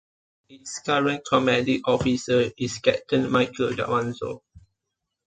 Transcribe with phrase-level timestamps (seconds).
[0.49, 4.41] Its current commanding officer is Captain Michael Davanzo.